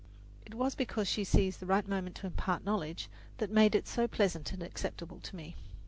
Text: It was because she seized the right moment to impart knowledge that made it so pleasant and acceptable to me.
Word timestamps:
It 0.47 0.55
was 0.55 0.73
because 0.73 1.07
she 1.07 1.23
seized 1.23 1.59
the 1.59 1.67
right 1.67 1.87
moment 1.87 2.15
to 2.15 2.25
impart 2.25 2.65
knowledge 2.65 3.07
that 3.37 3.51
made 3.51 3.75
it 3.75 3.87
so 3.87 4.07
pleasant 4.07 4.51
and 4.51 4.63
acceptable 4.63 5.19
to 5.19 5.35
me. 5.35 5.55